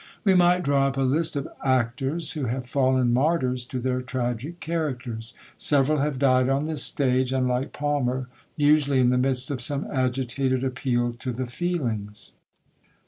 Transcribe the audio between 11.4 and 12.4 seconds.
feelings.